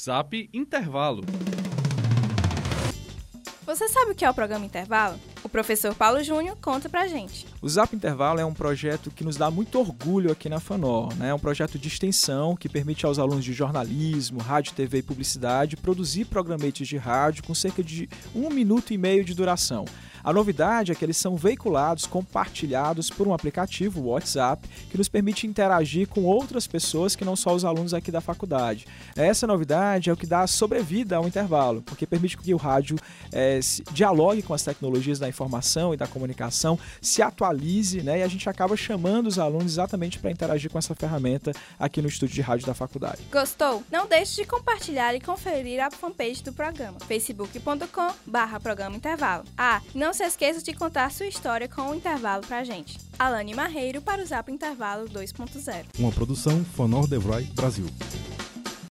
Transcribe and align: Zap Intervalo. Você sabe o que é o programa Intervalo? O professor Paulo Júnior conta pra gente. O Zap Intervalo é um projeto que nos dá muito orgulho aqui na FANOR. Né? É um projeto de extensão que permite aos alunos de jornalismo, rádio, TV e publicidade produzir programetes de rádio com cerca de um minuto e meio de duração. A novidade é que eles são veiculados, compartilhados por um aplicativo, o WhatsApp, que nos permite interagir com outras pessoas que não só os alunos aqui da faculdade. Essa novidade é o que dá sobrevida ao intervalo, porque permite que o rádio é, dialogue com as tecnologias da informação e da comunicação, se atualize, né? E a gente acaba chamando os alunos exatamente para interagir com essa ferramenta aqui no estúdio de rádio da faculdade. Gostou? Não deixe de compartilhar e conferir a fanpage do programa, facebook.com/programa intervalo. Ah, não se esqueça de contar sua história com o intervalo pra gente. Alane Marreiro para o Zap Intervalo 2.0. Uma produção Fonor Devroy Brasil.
Zap 0.00 0.48
Intervalo. 0.52 1.22
Você 3.64 3.88
sabe 3.88 4.10
o 4.10 4.14
que 4.14 4.24
é 4.24 4.30
o 4.30 4.34
programa 4.34 4.66
Intervalo? 4.66 5.18
O 5.42 5.48
professor 5.48 5.94
Paulo 5.94 6.22
Júnior 6.22 6.56
conta 6.60 6.88
pra 6.88 7.06
gente. 7.06 7.46
O 7.62 7.68
Zap 7.68 7.94
Intervalo 7.94 8.40
é 8.40 8.44
um 8.44 8.52
projeto 8.52 9.10
que 9.10 9.24
nos 9.24 9.36
dá 9.36 9.50
muito 9.50 9.78
orgulho 9.78 10.32
aqui 10.32 10.48
na 10.48 10.60
FANOR. 10.60 11.14
Né? 11.14 11.28
É 11.28 11.34
um 11.34 11.38
projeto 11.38 11.78
de 11.78 11.88
extensão 11.88 12.56
que 12.56 12.68
permite 12.68 13.06
aos 13.06 13.18
alunos 13.18 13.44
de 13.44 13.52
jornalismo, 13.52 14.40
rádio, 14.40 14.74
TV 14.74 14.98
e 14.98 15.02
publicidade 15.02 15.76
produzir 15.76 16.26
programetes 16.26 16.86
de 16.86 16.96
rádio 16.96 17.44
com 17.44 17.54
cerca 17.54 17.82
de 17.82 18.08
um 18.34 18.50
minuto 18.50 18.92
e 18.92 18.98
meio 18.98 19.24
de 19.24 19.34
duração. 19.34 19.84
A 20.24 20.32
novidade 20.32 20.90
é 20.90 20.94
que 20.94 21.04
eles 21.04 21.18
são 21.18 21.36
veiculados, 21.36 22.06
compartilhados 22.06 23.10
por 23.10 23.28
um 23.28 23.34
aplicativo, 23.34 24.00
o 24.00 24.06
WhatsApp, 24.06 24.66
que 24.90 24.96
nos 24.96 25.06
permite 25.06 25.46
interagir 25.46 26.08
com 26.08 26.24
outras 26.24 26.66
pessoas 26.66 27.14
que 27.14 27.26
não 27.26 27.36
só 27.36 27.54
os 27.54 27.62
alunos 27.62 27.92
aqui 27.92 28.10
da 28.10 28.22
faculdade. 28.22 28.86
Essa 29.14 29.46
novidade 29.46 30.08
é 30.08 30.12
o 30.12 30.16
que 30.16 30.26
dá 30.26 30.46
sobrevida 30.46 31.16
ao 31.16 31.28
intervalo, 31.28 31.82
porque 31.82 32.06
permite 32.06 32.38
que 32.38 32.54
o 32.54 32.56
rádio 32.56 32.96
é, 33.30 33.60
dialogue 33.92 34.40
com 34.40 34.54
as 34.54 34.62
tecnologias 34.62 35.18
da 35.18 35.28
informação 35.28 35.92
e 35.92 35.96
da 35.98 36.06
comunicação, 36.06 36.78
se 37.02 37.20
atualize, 37.20 38.02
né? 38.02 38.20
E 38.20 38.22
a 38.22 38.28
gente 38.28 38.48
acaba 38.48 38.76
chamando 38.78 39.26
os 39.26 39.38
alunos 39.38 39.72
exatamente 39.72 40.18
para 40.18 40.30
interagir 40.30 40.70
com 40.70 40.78
essa 40.78 40.94
ferramenta 40.94 41.52
aqui 41.78 42.00
no 42.00 42.08
estúdio 42.08 42.34
de 42.34 42.40
rádio 42.40 42.66
da 42.66 42.72
faculdade. 42.72 43.18
Gostou? 43.30 43.82
Não 43.92 44.06
deixe 44.06 44.36
de 44.36 44.46
compartilhar 44.46 45.14
e 45.14 45.20
conferir 45.20 45.84
a 45.84 45.90
fanpage 45.90 46.42
do 46.42 46.52
programa, 46.52 46.98
facebook.com/programa 47.00 48.96
intervalo. 48.96 49.44
Ah, 49.58 49.82
não 49.94 50.13
se 50.14 50.24
esqueça 50.24 50.62
de 50.62 50.72
contar 50.72 51.10
sua 51.10 51.26
história 51.26 51.68
com 51.68 51.82
o 51.90 51.94
intervalo 51.94 52.46
pra 52.46 52.62
gente. 52.62 52.98
Alane 53.18 53.52
Marreiro 53.52 54.00
para 54.00 54.22
o 54.22 54.26
Zap 54.26 54.50
Intervalo 54.50 55.08
2.0. 55.08 55.86
Uma 55.98 56.12
produção 56.12 56.64
Fonor 56.64 57.08
Devroy 57.08 57.42
Brasil. 57.54 57.86